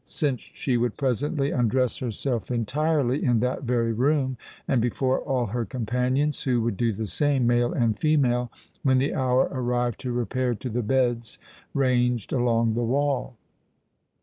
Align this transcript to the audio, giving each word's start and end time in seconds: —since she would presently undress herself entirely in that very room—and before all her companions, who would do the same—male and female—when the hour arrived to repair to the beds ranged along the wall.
—since 0.03 0.41
she 0.41 0.77
would 0.77 0.97
presently 0.97 1.51
undress 1.51 1.99
herself 1.99 2.49
entirely 2.49 3.23
in 3.23 3.39
that 3.39 3.61
very 3.61 3.93
room—and 3.93 4.81
before 4.81 5.19
all 5.19 5.45
her 5.45 5.63
companions, 5.63 6.41
who 6.41 6.59
would 6.59 6.75
do 6.75 6.91
the 6.91 7.05
same—male 7.05 7.71
and 7.71 7.99
female—when 7.99 8.97
the 8.97 9.13
hour 9.13 9.47
arrived 9.51 9.99
to 9.99 10.11
repair 10.11 10.55
to 10.55 10.69
the 10.69 10.81
beds 10.81 11.37
ranged 11.75 12.33
along 12.33 12.73
the 12.73 12.81
wall. 12.81 13.37